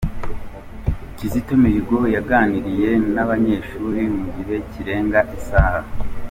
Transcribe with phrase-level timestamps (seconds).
[1.17, 5.81] Kizito Mihigo yaganiriye n'aba banyeshuri mu gihe kirenga isaha.